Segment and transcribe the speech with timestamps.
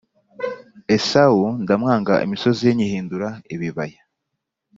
[0.95, 4.01] Esawu ndamwanga imisozi ye nyihindura ibibaya